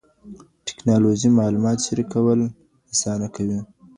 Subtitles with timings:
[0.67, 2.39] ټکنالوژي معلومات شريکول
[2.93, 3.59] آسانه کوي.